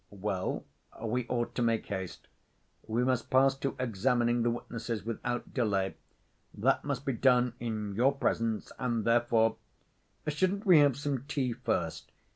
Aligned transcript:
"Well, 0.09 0.63
we 0.99 1.27
ought 1.27 1.53
to 1.53 1.61
make 1.61 1.85
haste. 1.85 2.27
We 2.87 3.03
must 3.03 3.29
pass 3.29 3.53
to 3.57 3.75
examining 3.77 4.41
the 4.41 4.49
witnesses 4.49 5.05
without 5.05 5.53
delay. 5.53 5.93
That 6.55 6.83
must 6.83 7.05
be 7.05 7.13
done 7.13 7.53
in 7.59 7.93
your 7.93 8.11
presence 8.15 8.71
and 8.79 9.05
therefore—" 9.05 9.57
"Shouldn't 10.27 10.65
we 10.65 10.79
have 10.79 10.97
some 10.97 11.25
tea 11.27 11.53
first?" 11.53 12.11